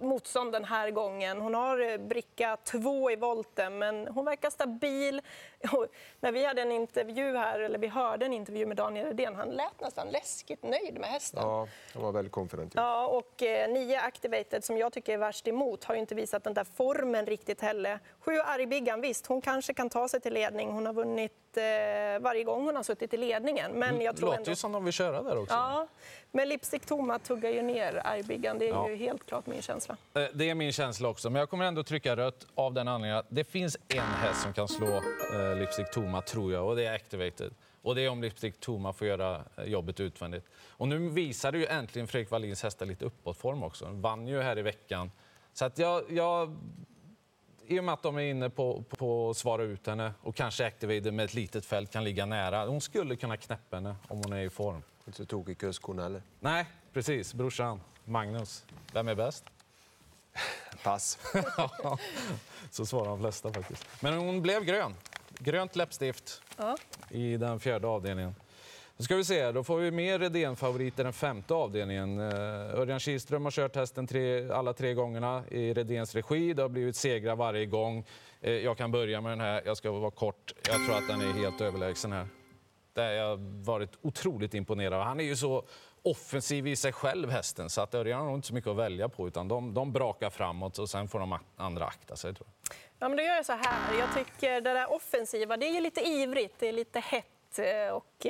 motstånd 0.01 0.51
den 0.51 0.65
här 0.65 0.91
gången. 0.91 1.41
Hon 1.41 1.53
har 1.53 1.91
eh, 1.91 1.97
bricka 1.97 2.57
två 2.63 3.11
i 3.11 3.15
volten, 3.15 3.77
men 3.77 4.07
hon 4.07 4.25
verkar 4.25 4.49
stabil. 4.49 5.21
Och 5.73 5.87
när 6.19 6.31
vi 6.31 6.45
hade 6.45 6.61
en 6.61 6.71
intervju 6.71 7.37
här, 7.37 7.59
eller 7.59 7.79
vi 7.79 7.87
hörde 7.87 8.25
en 8.25 8.33
intervju 8.33 8.65
med 8.65 8.77
Daniel 8.77 9.05
Redén, 9.07 9.35
han 9.35 9.49
lät 9.49 9.81
nästan 9.81 10.07
läskigt 10.09 10.63
nöjd 10.63 10.99
med 10.99 11.09
hästen. 11.09 11.43
Ja, 11.43 11.67
han 11.93 12.03
var 12.03 12.11
väldigt 12.11 12.33
konfident. 12.33 12.73
Ja, 12.75 13.07
och 13.07 13.43
eh, 13.43 13.69
nio 13.69 14.01
Activated, 14.01 14.63
som 14.63 14.77
jag 14.77 14.93
tycker 14.93 15.13
är 15.13 15.17
värst 15.17 15.47
emot, 15.47 15.83
har 15.83 15.95
ju 15.95 16.01
inte 16.01 16.15
visat 16.15 16.43
den 16.43 16.53
där 16.53 16.63
formen 16.75 17.25
riktigt 17.25 17.61
heller. 17.61 17.99
Sju 18.19 18.39
Argbiggan, 18.39 19.01
visst, 19.01 19.27
hon 19.27 19.41
kanske 19.41 19.73
kan 19.73 19.89
ta 19.89 20.07
sig 20.07 20.19
till 20.19 20.33
ledning. 20.33 20.71
Hon 20.71 20.85
har 20.85 20.93
vunnit 20.93 21.08
eh, 21.17 22.19
varje 22.19 22.43
gång 22.43 22.65
hon 22.65 22.75
har 22.75 22.83
suttit 22.83 23.13
i 23.13 23.17
ledningen. 23.17 23.71
Men 23.71 24.01
jag 24.01 24.15
tror 24.15 24.25
låter 24.25 24.37
ändå... 24.37 24.51
ju 24.51 24.55
som 24.55 24.71
de 24.71 24.83
vill 24.83 24.93
köra 24.93 25.23
där 25.23 25.37
också. 25.37 25.55
Ja, 25.55 25.87
men 26.31 26.49
Lipstick 26.49 26.85
Toma 26.85 27.19
tuggar 27.19 27.49
ju 27.49 27.61
ner 27.61 28.01
Argbiggan. 28.05 28.59
Det 28.59 28.65
är 28.65 28.69
ja. 28.69 28.89
ju 28.89 28.95
helt 28.95 29.25
klart 29.25 29.45
min 29.45 29.61
känsla. 29.61 29.97
Eh, 30.13 30.23
det 30.33 30.49
är 30.49 30.55
min 30.55 30.71
känsla 30.71 31.09
också, 31.09 31.29
men 31.29 31.39
jag 31.39 31.49
kommer 31.49 31.65
ändå 31.65 31.83
trycka 31.83 32.15
rött 32.15 32.47
av 32.55 32.73
den 32.73 32.87
anledningen 32.87 33.17
att 33.17 33.25
det 33.29 33.43
finns 33.43 33.77
en 33.87 33.99
häst 33.99 34.41
som 34.41 34.53
kan 34.53 34.67
slå 34.67 34.95
eh, 35.33 35.55
Lipstick 35.55 35.91
Toma, 35.91 36.21
tror 36.21 36.53
jag, 36.53 36.67
och 36.67 36.75
det 36.75 36.85
är 36.85 36.95
Activated. 36.95 37.53
Och 37.81 37.95
det 37.95 38.01
är 38.01 38.09
om 38.09 38.21
Lipstick 38.21 38.59
Toma 38.59 38.93
får 38.93 39.07
göra 39.07 39.43
eh, 39.57 39.63
jobbet 39.63 39.99
utvändigt. 39.99 40.45
Och 40.67 40.87
nu 40.87 41.09
visade 41.09 41.57
ju 41.57 41.65
äntligen 41.65 42.07
Fredrik 42.07 42.31
Wallins 42.31 42.63
hästar 42.63 42.85
lite 42.85 43.05
uppåtform 43.05 43.63
också. 43.63 43.85
vann 43.91 44.27
ju 44.27 44.41
här 44.41 44.57
i 44.57 44.61
veckan. 44.61 45.11
Så 45.53 45.65
att 45.65 45.77
jag, 45.77 46.03
jag 46.09 46.57
i 47.69 47.79
och 47.79 47.83
med 47.83 47.93
att 47.93 48.03
de 48.03 48.17
är 48.17 48.21
inne 48.21 48.49
på, 48.49 48.83
på 48.89 49.29
att 49.29 49.37
svara 49.37 49.63
ut 49.63 49.87
henne 49.87 50.13
och 50.21 50.35
kanske 50.35 50.65
Activated 50.65 51.13
med 51.13 51.25
ett 51.25 51.33
litet 51.33 51.65
fält 51.65 51.91
kan 51.91 52.03
ligga 52.03 52.25
nära. 52.25 52.65
Hon 52.65 52.81
skulle 52.81 53.15
kunna 53.15 53.37
knäppa 53.37 53.77
henne 53.77 53.95
om 54.07 54.17
hon 54.17 54.33
är 54.33 54.41
i 54.41 54.49
form. 54.49 54.81
Inte 55.05 55.17
så 55.17 55.25
tokig 55.25 55.57
kusk 55.57 55.83
hon 55.83 55.99
heller. 55.99 56.21
Nej, 56.39 56.65
precis. 56.93 57.33
Brorsan, 57.33 57.81
Magnus. 58.05 58.65
Vem 58.93 59.07
är 59.07 59.15
bäst? 59.15 59.45
Pass. 60.83 61.19
så 62.71 62.85
svarar 62.85 63.09
de 63.09 63.19
flesta 63.19 63.53
faktiskt. 63.53 63.85
Men 64.01 64.13
hon 64.13 64.41
blev 64.41 64.63
grön. 64.63 64.95
Grönt 65.39 65.75
läppstift 65.75 66.41
ja. 66.57 66.77
i 67.09 67.37
den 67.37 67.59
fjärde 67.59 67.87
avdelningen. 67.87 68.35
Då 68.99 69.03
ska 69.03 69.15
vi 69.15 69.23
se, 69.23 69.51
då 69.51 69.63
får 69.63 69.77
vi 69.77 69.91
mer 69.91 70.19
Redén-favoriter 70.19 71.03
den 71.03 71.13
femte 71.13 71.53
avdelningen. 71.53 72.19
Eh, 72.19 72.79
Örjan 72.79 72.99
Kihlström 72.99 73.43
har 73.43 73.51
kört 73.51 73.75
hästen 73.75 74.07
tre, 74.07 74.49
alla 74.51 74.73
tre 74.73 74.93
gångerna 74.93 75.43
i 75.49 75.73
Redéns 75.73 76.15
regi. 76.15 76.53
Det 76.53 76.61
har 76.61 76.69
blivit 76.69 76.95
segrar 76.95 77.35
varje 77.35 77.65
gång. 77.65 78.05
Eh, 78.41 78.51
jag 78.51 78.77
kan 78.77 78.91
börja 78.91 79.21
med 79.21 79.31
den 79.31 79.39
här, 79.39 79.61
jag 79.65 79.77
ska 79.77 79.91
vara 79.91 80.11
kort. 80.11 80.53
Jag 80.67 80.85
tror 80.85 80.97
att 80.97 81.07
den 81.07 81.21
är 81.21 81.33
helt 81.33 81.61
överlägsen 81.61 82.11
här. 82.11 82.27
Jag 82.93 83.03
har 83.03 83.11
jag 83.11 83.37
varit 83.65 83.91
otroligt 84.01 84.53
imponerad. 84.53 85.03
Han 85.03 85.19
är 85.19 85.23
ju 85.23 85.35
så 85.35 85.63
offensiv 86.01 86.67
i 86.67 86.75
sig 86.75 86.93
själv, 86.93 87.29
hästen, 87.29 87.69
så 87.69 87.81
att 87.81 87.95
Örjan 87.95 88.19
har 88.19 88.27
nog 88.27 88.37
inte 88.37 88.47
så 88.47 88.53
mycket 88.53 88.69
att 88.69 88.77
välja 88.77 89.09
på. 89.09 89.27
utan 89.27 89.47
De, 89.47 89.73
de 89.73 89.91
brakar 89.91 90.29
framåt 90.29 90.79
och 90.79 90.89
sen 90.89 91.07
får 91.07 91.19
de 91.19 91.39
andra 91.55 91.85
akta 91.85 92.15
sig. 92.15 92.33
Tror 92.33 92.47
jag. 92.47 92.75
Ja, 92.99 93.09
men 93.09 93.17
då 93.17 93.23
gör 93.23 93.35
jag 93.35 93.45
så 93.45 93.53
här. 93.53 93.99
Jag 93.99 94.25
tycker 94.25 94.61
det 94.61 94.73
där 94.73 94.93
offensiva, 94.93 95.57
det 95.57 95.65
är 95.65 95.81
lite 95.81 96.01
ivrigt, 96.01 96.55
det 96.59 96.67
är 96.67 96.73
lite 96.73 96.99
hett 96.99 97.59
eh, 97.59 97.93
och 97.93 98.25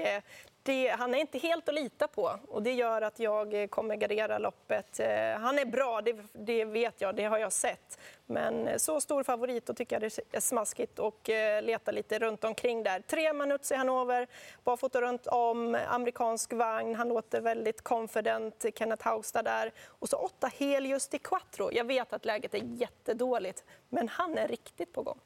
det, 0.70 0.90
han 0.90 1.14
är 1.16 1.20
inte 1.20 1.38
helt 1.38 1.70
att 1.70 1.76
lita 1.76 2.08
på 2.08 2.40
och 2.48 2.64
det 2.64 2.74
gör 2.74 3.02
att 3.02 3.20
jag 3.20 3.68
kommer 3.70 3.96
gardera 3.96 4.38
loppet. 4.38 5.00
Eh, 5.00 5.08
han 5.40 5.60
är 5.60 5.66
bra, 5.66 6.02
det, 6.02 6.16
det, 6.34 6.66
vet 6.66 7.02
jag, 7.02 7.16
det 7.16 7.24
har 7.24 7.38
jag 7.38 7.54
sett. 7.54 8.00
Men 8.26 8.80
så 8.80 9.02
stor 9.02 9.24
favorit, 9.24 9.66
då 9.66 9.74
tycker 9.74 9.96
jag 9.96 10.02
det 10.02 10.38
är 10.38 10.40
smaskigt 10.40 11.00
och 11.00 11.30
eh, 11.30 11.62
leta 11.62 11.92
lite 11.92 12.20
runt 12.20 12.44
omkring 12.44 12.84
där. 12.84 13.00
Tre 13.00 13.34
minuter 13.34 13.76
i 13.76 13.78
Hannover, 13.78 14.28
barfota 14.64 15.02
runt 15.02 15.28
om, 15.28 15.78
amerikansk 15.88 16.54
vagn. 16.54 16.96
Han 16.96 17.10
låter 17.10 17.42
väldigt 17.42 17.82
confident, 17.82 18.66
Kenneth 18.76 19.08
Haugstad 19.08 19.44
där. 19.44 19.72
Och 19.86 20.10
så 20.10 20.18
åtta 20.18 20.52
Helios 20.58 21.08
di 21.08 21.20
Quattro. 21.20 21.70
Jag 21.72 21.86
vet 21.86 22.14
att 22.14 22.26
läget 22.26 22.54
är 22.54 22.64
jättedåligt, 22.64 23.64
men 23.90 24.08
han 24.10 24.38
är 24.38 24.48
riktigt 24.48 24.94
på 24.94 25.02
gång. 25.04 25.20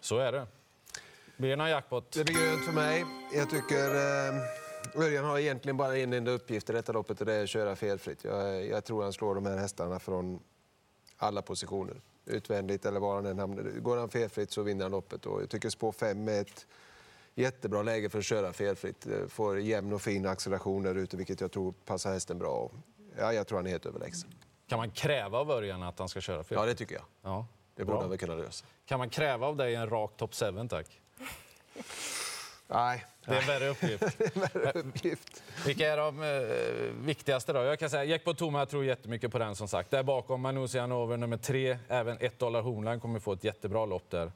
Så 0.00 0.18
är 0.18 0.32
det. 0.32 0.46
Blir 1.36 1.50
det 1.50 1.56
någon 1.56 1.70
jackpot? 1.70 2.12
Det 2.12 2.24
blir 2.24 2.34
grönt 2.34 2.64
för 2.64 2.72
mig. 2.72 3.04
Jag 3.32 3.50
tycker... 3.50 3.94
Eh... 3.94 4.63
Örjan 4.94 5.24
har 5.24 5.38
egentligen 5.38 5.76
bara 5.76 5.96
en 5.96 6.12
enda 6.12 6.30
uppgift 6.30 6.70
i 6.70 6.72
detta 6.72 6.92
loppet 6.92 7.20
och 7.20 7.26
det 7.26 7.34
är 7.34 7.42
att 7.42 7.48
köra 7.48 7.76
felfritt. 7.76 8.24
Jag, 8.24 8.66
jag 8.66 8.84
tror 8.84 9.02
han 9.02 9.12
slår 9.12 9.34
de 9.34 9.46
här 9.46 9.56
hästarna 9.56 9.98
från 9.98 10.40
alla 11.16 11.42
positioner. 11.42 12.00
Utvändigt 12.26 12.84
eller 12.84 13.00
var 13.00 13.14
han 13.14 13.26
än 13.26 13.38
hamnar. 13.38 13.62
Går 13.62 13.96
han 13.96 14.08
felfritt 14.08 14.50
så 14.50 14.62
vinner 14.62 14.84
han 14.84 14.92
loppet. 14.92 15.26
Och 15.26 15.42
jag 15.42 15.50
tycker 15.50 15.70
spår 15.70 15.92
5 15.92 16.28
är 16.28 16.40
ett 16.40 16.66
jättebra 17.34 17.82
läge 17.82 18.10
för 18.10 18.18
att 18.18 18.24
köra 18.24 18.52
felfritt. 18.52 19.06
Får 19.28 19.60
jämn 19.60 19.92
och 19.92 20.02
fin 20.02 20.26
acceleration 20.26 20.82
där 20.82 20.94
ute, 20.94 21.16
vilket 21.16 21.40
jag 21.40 21.52
tror 21.52 21.74
passar 21.84 22.12
hästen 22.12 22.38
bra. 22.38 22.70
Ja, 23.18 23.32
jag 23.32 23.46
tror 23.46 23.58
han 23.58 23.66
är 23.66 23.70
helt 23.70 23.86
överlägsen. 23.86 24.30
Kan 24.66 24.78
man 24.78 24.90
kräva 24.90 25.38
av 25.38 25.50
Örjan 25.50 25.82
att 25.82 25.98
han 25.98 26.08
ska 26.08 26.20
köra 26.20 26.36
felfritt? 26.36 26.58
Ja, 26.58 26.66
det 26.66 26.74
tycker 26.74 26.94
jag. 26.94 27.04
Ja, 27.22 27.46
det 27.74 27.84
borde 27.84 28.00
han 28.00 28.08
väl 28.10 28.18
kunna 28.18 28.34
lösa. 28.34 28.64
Kan 28.86 28.98
man 28.98 29.10
kräva 29.10 29.46
av 29.46 29.56
dig 29.56 29.74
en 29.74 29.88
rak 29.90 30.12
top 30.16 30.34
7, 30.34 30.68
tack? 30.68 31.00
Nej, 32.74 33.04
Det 33.24 33.34
är 33.34 33.40
en 33.40 33.46
värre 33.46 33.68
uppgift. 33.68 34.20
uppgift. 34.74 35.42
Vilka 35.66 35.92
är 35.92 35.96
de 35.96 36.22
eh, 36.22 37.04
viktigaste 37.06 37.52
då? 37.52 37.62
Jag 37.62 37.78
kan 37.78 37.90
säga 37.90 38.04
Jackpot 38.04 38.38
Toma, 38.38 38.58
jag 38.58 38.68
tror 38.68 38.84
jättemycket 38.84 39.32
på 39.32 39.38
den 39.38 39.56
som 39.56 39.68
sagt. 39.68 39.90
Där 39.90 40.02
bakom 40.02 40.40
Manusian 40.40 40.92
Over 40.92 41.16
nummer 41.16 41.36
tre, 41.36 41.78
även 41.88 42.18
1 42.20 42.38
dollar 42.38 42.62
Homeland 42.62 43.02
kommer 43.02 43.20
få 43.20 43.32
ett 43.32 43.44
jättebra 43.44 43.86
lopp 43.86 44.10
där. 44.10 44.32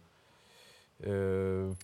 Eh, 1.04 1.74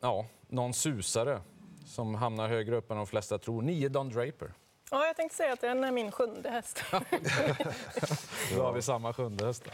ja, 0.00 0.26
någon 0.48 0.74
susare 0.74 1.40
som 1.86 2.14
hamnar 2.14 2.48
högre 2.48 2.76
upp 2.76 2.90
än 2.90 2.96
de 2.96 3.06
flesta 3.06 3.38
tror. 3.38 3.62
9 3.62 3.88
Don 3.88 4.08
Draper. 4.10 4.52
Ja, 4.90 5.06
jag 5.06 5.16
tänkte 5.16 5.36
säga 5.36 5.52
att 5.52 5.60
den 5.60 5.84
är 5.84 5.92
min 5.92 6.12
sjunde 6.12 6.50
häst. 6.50 6.84
Då 8.54 8.62
har 8.62 8.72
vi 8.72 8.82
samma 8.82 9.12
sjunde 9.12 9.46
häst. 9.46 9.64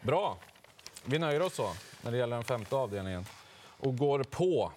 Bra. 0.00 0.36
Vi 1.04 1.18
nöjer 1.18 1.42
oss 1.42 1.54
så 1.54 1.70
när 2.02 2.10
det 2.10 2.16
gäller 2.16 2.36
den 2.36 2.44
femte 2.44 2.76
avdelningen 2.76 3.24
och 3.78 3.96
går 3.96 4.22
på. 4.22 4.72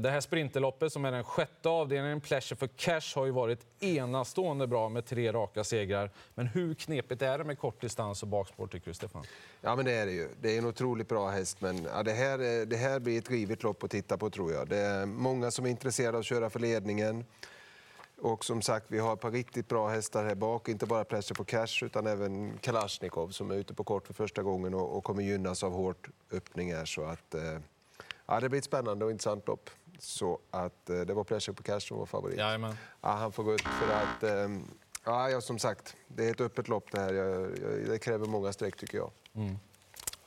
Det 0.00 0.10
här 0.10 0.20
sprinterloppet 0.20 0.92
som 0.92 1.04
är 1.04 1.12
den 1.12 1.24
sjätte 1.24 1.68
avdelningen, 1.68 2.20
Pleasure 2.20 2.56
for 2.56 2.66
Cash, 2.66 3.14
har 3.14 3.26
ju 3.26 3.32
varit 3.32 3.66
enastående 3.80 4.66
bra 4.66 4.88
med 4.88 5.06
tre 5.06 5.32
raka 5.32 5.64
segrar. 5.64 6.10
Men 6.34 6.46
hur 6.46 6.74
knepigt 6.74 7.22
är 7.22 7.38
det 7.38 7.44
med 7.44 7.58
kort 7.58 7.80
distans 7.80 8.22
och 8.22 8.28
bakspår 8.28 8.66
tycker 8.66 8.86
du 8.86 8.94
Stefan? 8.94 9.24
Ja, 9.60 9.76
men 9.76 9.84
det 9.84 9.92
är 9.92 10.06
det 10.06 10.12
ju. 10.12 10.28
Det 10.40 10.54
är 10.54 10.58
en 10.58 10.66
otroligt 10.66 11.08
bra 11.08 11.28
häst, 11.28 11.60
men 11.60 11.84
ja, 11.84 12.02
det, 12.02 12.12
här, 12.12 12.66
det 12.66 12.76
här 12.76 13.00
blir 13.00 13.18
ett 13.18 13.30
rivigt 13.30 13.62
lopp 13.62 13.84
att 13.84 13.90
titta 13.90 14.18
på 14.18 14.30
tror 14.30 14.52
jag. 14.52 14.68
Det 14.68 14.78
är 14.78 15.06
många 15.06 15.50
som 15.50 15.66
är 15.66 15.70
intresserade 15.70 16.16
av 16.16 16.20
att 16.20 16.26
köra 16.26 16.50
för 16.50 16.60
ledningen. 16.60 17.24
Och 18.18 18.44
som 18.44 18.62
sagt, 18.62 18.86
vi 18.88 18.98
har 18.98 19.12
ett 19.12 19.20
par 19.20 19.30
riktigt 19.30 19.68
bra 19.68 19.88
hästar 19.88 20.24
här 20.24 20.34
bak. 20.34 20.68
Inte 20.68 20.86
bara 20.86 21.04
Pleasure 21.04 21.34
for 21.34 21.44
Cash 21.44 21.84
utan 21.84 22.06
även 22.06 22.58
Kalashnikov 22.58 23.28
som 23.28 23.50
är 23.50 23.54
ute 23.54 23.74
på 23.74 23.84
kort 23.84 24.06
för 24.06 24.14
första 24.14 24.42
gången 24.42 24.74
och, 24.74 24.96
och 24.96 25.04
kommer 25.04 25.22
gynnas 25.22 25.62
av 25.62 25.72
hårt 25.72 26.08
öppning 26.32 26.74
här. 26.74 26.84
Så 26.84 27.04
att, 27.04 27.34
eh, 27.34 27.58
ja, 28.26 28.40
det 28.40 28.48
blir 28.48 28.58
ett 28.58 28.64
spännande 28.64 29.04
och 29.04 29.10
intressant 29.10 29.48
lopp. 29.48 29.70
Så 29.98 30.38
att 30.50 30.90
eh, 30.90 31.00
det 31.00 31.14
var 31.14 31.24
Pleasure 31.24 31.56
for 31.56 31.62
Cash 31.64 31.80
som 31.80 31.98
var 31.98 32.06
favorit. 32.06 32.38
Jajamän. 32.38 32.74
Ja, 33.02 33.08
han 33.08 33.32
får 33.32 33.42
gå 33.42 33.54
ut 33.54 33.62
för 33.62 33.94
att... 33.94 34.22
Eh, 34.22 34.56
ja, 35.04 35.30
ja, 35.30 35.40
som 35.40 35.58
sagt, 35.58 35.96
det 36.08 36.26
är 36.26 36.30
ett 36.30 36.40
öppet 36.40 36.68
lopp 36.68 36.90
det 36.92 37.00
här. 37.00 37.12
Jag, 37.14 37.40
jag, 37.40 37.88
det 37.88 37.98
kräver 37.98 38.26
många 38.26 38.52
streck 38.52 38.76
tycker 38.76 38.98
jag. 38.98 39.10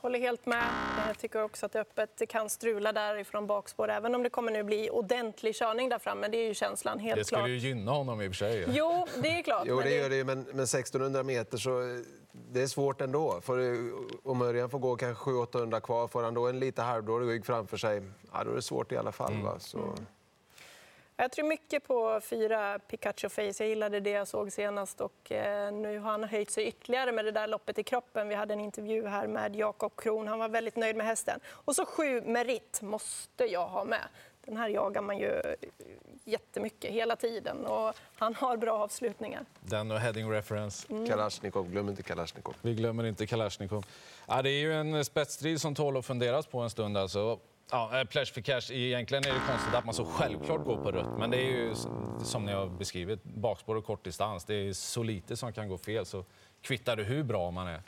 Håller 0.00 0.18
helt 0.18 0.46
med. 0.46 0.64
Jag 1.08 1.18
tycker 1.18 1.42
också 1.42 1.66
att 1.66 1.72
det 1.72 1.78
är 1.78 1.80
öppet. 1.80 2.10
Det 2.18 2.26
kan 2.26 2.50
strula 2.50 2.92
därifrån 2.92 3.46
bakspår, 3.46 3.90
även 3.90 4.14
om 4.14 4.22
det 4.22 4.30
kommer 4.30 4.52
nu 4.52 4.62
bli 4.62 4.90
ordentlig 4.90 5.54
körning 5.54 5.88
där 5.88 5.98
framme. 5.98 6.28
Det 6.28 6.36
är 6.36 6.48
ju 6.48 6.54
känslan, 6.54 6.98
helt 6.98 7.18
Det 7.18 7.24
skulle 7.24 7.38
klart. 7.38 7.48
ju 7.48 7.56
gynna 7.58 7.92
honom 7.92 8.22
i 8.22 8.28
och 8.28 8.30
för 8.30 8.36
sig. 8.36 8.66
Jo, 8.68 9.06
det 9.22 9.28
är 9.28 9.42
klart. 9.42 9.62
Jo, 9.66 9.80
det 9.80 9.90
gör 9.94 10.08
det 10.10 10.16
ju, 10.16 10.24
men, 10.24 10.42
men 10.42 10.60
1600 10.64 11.22
meter 11.22 11.58
så 11.58 11.80
eh, 11.80 11.86
det 12.32 12.62
är 12.62 12.66
svårt 12.66 13.00
ändå. 13.00 13.40
För 13.40 13.88
om 14.22 14.42
Örjan 14.42 14.70
får 14.70 14.78
gå 14.78 14.96
kanske 14.96 15.30
700-800 15.30 15.80
kvar, 15.80 16.08
får 16.08 16.22
han 16.22 16.34
då 16.34 16.48
en 16.48 16.58
lite 16.60 16.82
halvdålig 16.82 17.28
rygg 17.28 17.46
framför 17.46 17.76
sig, 17.76 18.02
ja, 18.32 18.44
då 18.44 18.50
är 18.50 18.54
det 18.54 18.62
svårt 18.62 18.92
i 18.92 18.96
alla 18.96 19.12
fall. 19.12 19.42
Va? 19.42 19.58
Så, 19.58 19.94
Jag 21.16 21.32
tror 21.32 21.48
mycket 21.48 21.86
på 21.86 22.20
fyra 22.20 22.78
Pikachu 22.78 23.28
Face. 23.28 23.52
Jag 23.58 23.68
gillade 23.68 24.00
det 24.00 24.10
jag 24.10 24.28
såg 24.28 24.52
senast 24.52 25.00
och 25.00 25.32
eh, 25.32 25.72
nu 25.72 25.98
har 25.98 26.10
han 26.10 26.24
höjt 26.24 26.50
sig 26.50 26.66
ytterligare 26.66 27.12
med 27.12 27.24
det 27.24 27.30
där 27.30 27.46
loppet 27.46 27.78
i 27.78 27.82
kroppen. 27.82 28.28
Vi 28.28 28.34
hade 28.34 28.54
en 28.54 28.60
intervju 28.60 29.06
här 29.06 29.26
med 29.26 29.56
Jakob 29.56 29.96
Kron. 29.96 30.28
Han 30.28 30.38
var 30.38 30.48
väldigt 30.48 30.76
nöjd 30.76 30.96
med 30.96 31.06
hästen. 31.06 31.40
Och 31.46 31.76
så 31.76 31.84
sju 31.86 32.20
Merit 32.20 32.82
måste 32.82 33.44
jag 33.44 33.66
ha 33.68 33.84
med. 33.84 34.08
Den 34.44 34.56
här 34.56 34.68
jagar 34.68 35.02
man 35.02 35.18
ju 35.18 35.42
jättemycket 36.24 36.90
hela 36.90 37.16
tiden 37.16 37.66
och 37.66 37.94
han 38.14 38.34
har 38.34 38.56
bra 38.56 38.72
avslutningar. 38.78 39.44
Den 39.60 39.90
och 39.90 39.98
heading 40.00 40.30
reference. 40.30 40.86
Kalashnikov, 41.08 41.70
glöm 41.70 41.88
inte 41.88 42.02
Kalashnikov. 42.02 42.54
Vi 42.62 42.74
glömmer 42.74 43.04
inte 43.04 43.26
Kalashnikov. 43.26 43.86
Ja, 44.28 44.42
det 44.42 44.50
är 44.50 44.60
ju 44.60 44.72
en 44.74 45.04
spetsstrid 45.04 45.60
som 45.60 45.74
tål 45.74 45.96
att 45.96 46.06
funderas 46.06 46.46
på 46.46 46.60
en 46.60 46.70
stund. 46.70 46.96
Alltså. 46.96 47.38
Ja, 47.70 47.98
eh, 48.00 48.04
Pleasure 48.04 48.34
for 48.34 48.40
Cash, 48.40 48.72
egentligen 48.72 49.24
är 49.24 49.32
det 49.34 49.40
konstigt 49.48 49.74
att 49.74 49.84
man 49.84 49.94
så 49.94 50.04
självklart 50.04 50.64
går 50.64 50.76
på 50.76 50.92
rött. 50.92 51.18
Men 51.18 51.30
det 51.30 51.36
är 51.36 51.50
ju 51.50 51.74
som 52.24 52.44
ni 52.44 52.52
har 52.52 52.66
beskrivit, 52.66 53.24
bakspår 53.24 53.76
och 53.76 53.84
kortdistans. 53.84 54.44
Det 54.44 54.54
är 54.54 54.72
så 54.72 55.02
lite 55.02 55.36
som 55.36 55.52
kan 55.52 55.68
gå 55.68 55.78
fel 55.78 56.06
så 56.06 56.24
kvittar 56.62 56.96
det 56.96 57.02
hur 57.02 57.22
bra 57.22 57.50
man 57.50 57.66
är. 57.66 57.82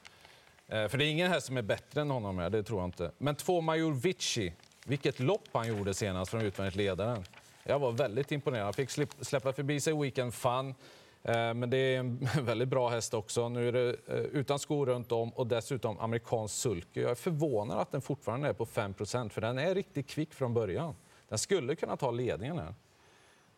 Eh, 0.69 0.89
För 0.89 0.99
det 0.99 1.05
är 1.05 1.09
ingen 1.11 1.31
här 1.31 1.41
som 1.41 1.57
är 1.57 1.63
bättre 1.63 2.01
än 2.01 2.11
honom, 2.11 2.39
här, 2.39 2.51
det 2.51 2.63
tror 2.63 2.81
jag 2.81 2.89
inte. 2.89 3.11
Men 3.19 3.35
två 3.35 3.61
Major 3.61 3.93
Vici, 3.93 4.53
vilket 4.85 5.21
lopp 5.21 5.49
han 5.53 5.69
gjorde 5.69 5.95
senast 5.95 6.31
från 6.31 6.41
utvändigt 6.43 6.77
ledaren. 6.77 7.25
Jag 7.65 7.79
var 7.79 7.93
väldigt 7.93 8.33
imponerad. 8.33 8.65
Han 8.65 8.73
fick 8.75 8.91
släppa 9.21 9.53
förbi 9.53 9.81
sig 9.81 9.95
Weekend 10.03 10.35
Fun. 10.35 10.75
Eh, 11.23 11.55
Men 11.55 11.71
det 11.71 11.77
är 11.77 11.99
en 11.99 12.29
väldigt 12.41 12.69
bra 12.69 12.89
häst 12.89 13.15
också. 13.15 13.49
Nu 13.49 13.69
är 13.69 13.73
det 13.73 13.89
eh, 14.07 14.17
utan 14.17 14.59
skor 14.59 14.87
runt 14.87 15.13
om 15.13 15.31
och 15.31 15.47
dessutom 15.47 15.99
amerikansk 16.01 16.55
sulky. 16.55 17.01
Jag 17.01 17.11
är 17.11 17.15
förvånad 17.15 17.79
att 17.79 17.93
den 17.93 18.03
fortfarande 18.03 18.49
är 18.49 18.53
på 18.53 18.67
5% 18.67 19.29
för 19.29 19.41
den 19.41 19.59
är 19.59 19.75
riktigt 19.75 20.09
kvick 20.09 20.35
från 20.35 20.55
början. 20.55 20.95
Den 21.29 21.39
skulle 21.39 21.77
kunna 21.77 21.97
ta 21.97 22.11
ledningen 22.11 22.59
här. 22.59 22.75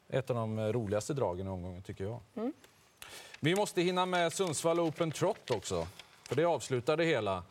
Ett 0.09 0.31
av 0.31 0.37
de 0.37 0.59
eh, 0.59 0.65
roligaste 0.65 1.15
dragen 1.15 1.47
i 1.47 1.51
omgången 1.51 1.83
tycker 1.83 2.05
jag. 2.05 2.21
Vi 3.41 3.55
måste 3.57 3.83
hinna 3.83 4.07
med 4.07 4.33
Sundsvall 4.33 4.81
Open 4.81 5.11
Trot 5.11 5.51
också, 5.51 5.87
för 6.29 6.37
det 6.37 6.45
avslutar 6.45 6.97
det 6.97 7.05
hela. 7.05 7.43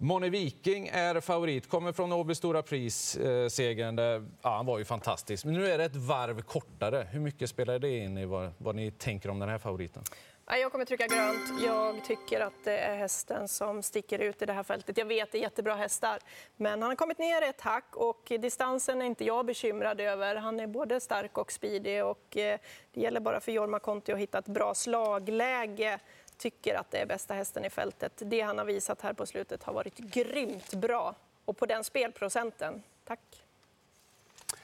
Moni 0.00 0.28
Viking 0.28 0.88
är 0.92 1.20
favorit, 1.20 1.68
kommer 1.68 1.92
från 1.92 2.12
Åby 2.12 2.34
Stora 2.34 2.62
Pris-segern. 2.62 3.98
Eh, 3.98 4.04
där, 4.04 4.26
ja, 4.42 4.56
han 4.56 4.66
var 4.66 4.78
ju 4.78 4.84
fantastisk. 4.84 5.44
Men 5.44 5.54
nu 5.54 5.66
är 5.66 5.78
det 5.78 5.84
ett 5.84 5.96
varv 5.96 6.42
kortare. 6.42 7.08
Hur 7.10 7.20
mycket 7.20 7.50
spelar 7.50 7.78
det 7.78 7.98
in 7.98 8.18
i 8.18 8.24
vad, 8.24 8.52
vad 8.58 8.74
ni 8.74 8.90
tänker 8.90 9.28
om 9.28 9.38
den 9.38 9.48
här 9.48 9.58
favoriten? 9.58 10.02
Jag 10.46 10.72
kommer 10.72 10.84
trycka 10.84 11.06
grönt. 11.06 11.62
Jag 11.64 12.04
tycker 12.04 12.40
att 12.40 12.64
det 12.64 12.78
är 12.78 12.96
hästen 12.96 13.48
som 13.48 13.82
sticker 13.82 14.18
ut 14.18 14.42
i 14.42 14.46
det 14.46 14.52
här 14.52 14.62
fältet. 14.62 14.98
Jag 14.98 15.04
vet 15.04 15.32
det 15.32 15.38
är 15.38 15.42
jättebra 15.42 15.74
hästar, 15.74 16.18
men 16.56 16.82
han 16.82 16.90
har 16.90 16.96
kommit 16.96 17.18
ner 17.18 17.42
ett 17.42 17.60
hack 17.60 17.96
och 17.96 18.32
distansen 18.40 19.02
är 19.02 19.06
inte 19.06 19.24
jag 19.24 19.46
bekymrad 19.46 20.00
över. 20.00 20.36
Han 20.36 20.60
är 20.60 20.66
både 20.66 21.00
stark 21.00 21.38
och 21.38 21.52
speedig 21.52 22.04
och 22.04 22.36
eh, 22.36 22.58
det 22.92 23.00
gäller 23.00 23.20
bara 23.20 23.40
för 23.40 23.52
Jorma 23.52 23.78
Konti 23.78 24.12
att 24.12 24.18
hitta 24.18 24.38
ett 24.38 24.48
bra 24.48 24.74
slagläge. 24.74 25.98
Tycker 26.38 26.74
att 26.74 26.90
det 26.90 26.98
är 26.98 27.06
bästa 27.06 27.34
hästen 27.34 27.64
i 27.64 27.70
fältet. 27.70 28.12
Det 28.16 28.40
han 28.40 28.58
har 28.58 28.64
visat 28.64 29.02
här 29.02 29.12
på 29.12 29.26
slutet 29.26 29.62
har 29.62 29.72
varit 29.72 29.98
grymt 29.98 30.74
bra. 30.74 31.14
Och 31.44 31.56
på 31.56 31.66
den 31.66 31.84
spelprocenten, 31.84 32.82
tack. 33.04 33.20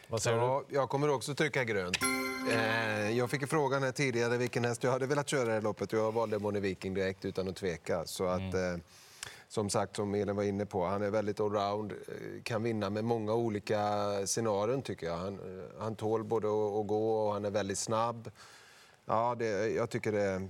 Vad 0.09 0.23
säger 0.23 0.37
du? 0.37 0.43
Ja, 0.43 0.65
jag 0.69 0.89
kommer 0.89 1.11
också 1.11 1.35
trycka 1.35 1.65
grönt. 1.65 1.99
Eh, 2.53 3.11
jag 3.11 3.31
fick 3.31 3.49
frågan 3.49 3.83
här 3.83 3.93
tidigare 3.93 4.37
vilken 4.37 4.65
häst 4.65 4.83
jag 4.83 4.91
hade 4.91 5.07
velat 5.07 5.29
köra 5.29 5.45
det 5.45 5.53
här 5.53 5.61
loppet 5.61 5.93
och 5.93 5.99
jag 5.99 6.13
valde 6.13 6.39
Moni 6.39 6.61
Viking 6.61 6.95
direkt 6.95 7.25
utan 7.25 7.49
att 7.49 7.57
tveka. 7.57 8.07
Så 8.07 8.27
att, 8.27 8.55
eh, 8.55 8.77
som 9.49 9.71
sagt, 9.71 9.97
som 9.97 10.15
Elin 10.15 10.37
var 10.37 10.43
inne 10.43 10.67
på, 10.67 10.85
han 10.85 11.03
är 11.03 11.11
väldigt 11.11 11.41
allround, 11.41 11.93
eh, 11.93 12.43
kan 12.43 12.63
vinna 12.63 12.91
med 12.91 13.05
många 13.05 13.35
olika 13.35 13.81
scenarion 14.27 14.83
tycker 14.83 15.07
jag. 15.07 15.17
Han, 15.17 15.63
han 15.79 15.97
tål 15.97 16.25
både 16.25 16.47
att, 16.47 16.81
att 16.81 16.87
gå 16.87 17.27
och 17.27 17.33
han 17.33 17.45
är 17.45 17.51
väldigt 17.51 17.79
snabb. 17.79 18.31
Ja, 19.05 19.35
det, 19.39 19.69
jag 19.69 19.91
tycker 19.91 20.13
det 20.13 20.49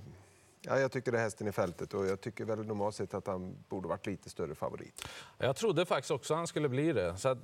Ja, 0.67 0.79
jag 0.79 0.91
tycker 0.91 1.11
det 1.11 1.17
är 1.17 1.21
hästen 1.21 1.47
i 1.47 1.51
fältet 1.51 1.93
och 1.93 2.05
jag 2.05 2.21
tycker 2.21 2.45
väl 2.45 2.65
normalt 2.65 2.95
sett 2.95 3.13
att 3.13 3.27
han 3.27 3.55
borde 3.69 3.87
varit 3.87 4.05
lite 4.05 4.29
större 4.29 4.55
favorit. 4.55 5.07
Jag 5.37 5.55
trodde 5.55 5.85
faktiskt 5.85 6.11
också 6.11 6.33
han 6.33 6.47
skulle 6.47 6.69
bli 6.69 6.93
det. 6.93 7.17
Så 7.17 7.29
att, 7.29 7.37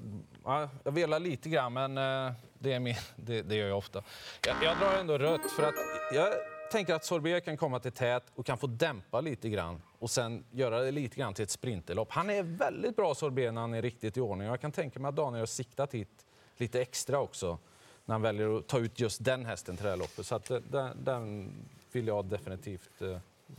ja, 0.44 0.70
jag 0.84 0.92
velar 0.92 1.20
lite 1.20 1.50
grann, 1.50 1.74
men 1.74 1.98
eh, 1.98 2.34
det, 2.60 2.74
är 2.74 2.80
min, 2.80 2.96
det, 3.16 3.42
det 3.42 3.56
gör 3.56 3.68
jag 3.68 3.78
ofta. 3.78 4.04
Jag, 4.46 4.56
jag 4.64 4.78
drar 4.78 5.00
ändå 5.00 5.18
rött 5.18 5.52
för 5.52 5.64
att 5.64 5.76
jag 6.14 6.34
tänker 6.72 6.94
att 6.94 7.06
Sorbet 7.06 7.46
kan 7.46 7.58
komma 7.58 7.80
till 7.80 7.92
tät 7.92 8.24
och 8.36 8.46
kan 8.46 8.58
få 8.58 8.68
dämpa 8.68 9.22
lite 9.22 9.50
grann 9.50 9.82
och 10.00 10.10
sen 10.10 10.46
göra 10.52 10.82
det 10.82 10.92
lite 10.92 11.16
grann 11.16 11.34
till 11.34 11.44
ett 11.44 11.50
sprinterlopp. 11.50 12.12
Han 12.12 12.30
är 12.30 12.44
väldigt 12.44 12.96
bra 12.96 13.16
Sorbet 13.16 13.54
när 13.54 13.62
han 13.62 13.74
är 13.74 13.82
riktigt 13.82 14.18
i 14.18 14.22
ordning. 14.22 14.48
Jag 14.48 14.62
kan 14.62 14.72
tänka 14.72 15.00
mig 15.00 15.10
att 15.10 15.16
Daniel 15.16 15.42
har 15.42 15.46
siktat 15.46 15.94
hit 15.94 16.26
lite 16.58 16.82
extra 16.82 17.20
också 17.20 17.60
när 18.06 18.14
han 18.14 18.22
väljer 18.22 18.58
att 18.58 18.68
ta 18.68 18.80
ut 18.80 19.00
just 19.00 19.24
den 19.24 19.46
hästen 19.46 19.76
till 19.76 19.84
det 19.84 19.90
här 19.90 19.98
loppet. 19.98 20.26
Så 20.26 20.36
att, 20.36 20.52
eh, 20.52 20.58
den, 20.58 21.04
den 21.04 21.54
vill 21.92 22.08
jag 22.08 22.26
definitivt 22.26 23.02
eh, 23.02 23.18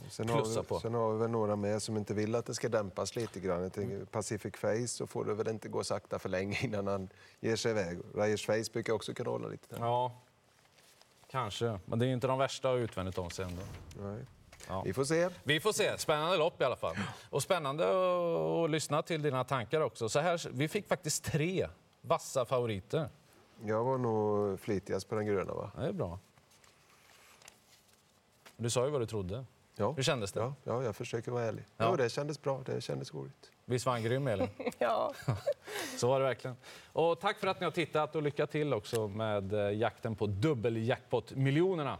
Sen 0.08 0.28
har, 0.28 0.44
vi, 0.44 0.80
sen 0.80 0.94
har 0.94 1.12
vi 1.12 1.18
väl 1.18 1.30
några 1.30 1.56
med 1.56 1.82
som 1.82 1.96
inte 1.96 2.14
vill 2.14 2.34
att 2.34 2.46
det 2.46 2.54
ska 2.54 2.68
dämpas 2.68 3.16
lite 3.16 3.40
grann. 3.40 3.62
Jag 3.62 3.72
tänker, 3.72 4.04
Pacific 4.04 4.56
Face 4.56 4.88
så 4.88 5.06
får 5.06 5.24
det 5.24 5.34
väl 5.34 5.48
inte 5.48 5.68
gå 5.68 5.84
sakta 5.84 6.18
för 6.18 6.28
länge 6.28 6.58
innan 6.62 6.86
han 6.86 7.08
ger 7.40 7.56
sig 7.56 7.70
iväg. 7.70 7.98
Reyers 8.14 8.46
Face 8.46 8.72
brukar 8.72 8.92
också 8.92 9.14
kunna 9.14 9.30
hålla 9.30 9.48
lite 9.48 9.74
där. 9.74 9.84
Ja, 9.84 10.12
kanske. 11.30 11.78
Men 11.84 11.98
det 11.98 12.06
är 12.06 12.08
inte 12.08 12.26
de 12.26 12.38
värsta 12.38 12.72
utvändigt 12.72 13.18
om 13.18 13.30
sig 13.30 13.44
ändå. 13.44 13.62
Nej. 14.00 14.26
Ja. 14.68 14.82
Vi 14.84 14.92
får 14.92 15.04
se. 15.04 15.28
Vi 15.42 15.60
får 15.60 15.72
se. 15.72 15.98
Spännande 15.98 16.36
lopp 16.36 16.60
i 16.60 16.64
alla 16.64 16.76
fall. 16.76 16.96
Och 17.30 17.42
spännande 17.42 17.84
att, 17.84 18.64
att 18.64 18.70
lyssna 18.70 19.02
till 19.02 19.22
dina 19.22 19.44
tankar 19.44 19.80
också. 19.80 20.08
Så 20.08 20.20
här, 20.20 20.48
vi 20.52 20.68
fick 20.68 20.88
faktiskt 20.88 21.24
tre 21.24 21.68
vassa 22.00 22.44
favoriter. 22.44 23.08
Jag 23.64 23.84
var 23.84 23.98
nog 23.98 24.60
flitigast 24.60 25.08
på 25.08 25.14
den 25.14 25.26
gröna 25.26 25.54
va? 25.54 25.70
Det 25.76 25.86
är 25.86 25.92
bra. 25.92 26.18
Du 28.62 28.70
sa 28.70 28.84
ju 28.84 28.90
vad 28.90 29.00
du 29.00 29.06
trodde. 29.06 29.44
Ja. 29.76 29.92
Hur 29.92 30.02
kändes 30.02 30.32
det? 30.32 30.40
Ja, 30.40 30.54
ja 30.64 30.82
jag 30.84 30.96
försöker 30.96 31.30
vara 31.30 31.44
ärlig. 31.44 31.64
Ja. 31.76 31.84
Ja. 31.84 31.96
det 31.96 32.08
kändes 32.08 32.42
bra. 32.42 32.62
Det 32.66 32.80
kändes 32.80 33.14
roligt. 33.14 33.50
Visst 33.64 33.86
var 33.86 33.92
han 33.92 34.02
grym, 34.02 34.26
Elin? 34.26 34.48
Ja. 34.78 35.14
Så 35.98 36.08
var 36.08 36.20
det 36.20 36.26
verkligen. 36.26 36.56
Och 36.92 37.20
tack 37.20 37.38
för 37.38 37.46
att 37.46 37.60
ni 37.60 37.64
har 37.64 37.70
tittat 37.70 38.16
och 38.16 38.22
lycka 38.22 38.46
till 38.46 38.74
också 38.74 39.08
med 39.08 39.52
eh, 39.52 39.60
jakten 39.60 40.16
på 40.16 40.26
dubbeljackpot-miljonerna. 40.26 41.98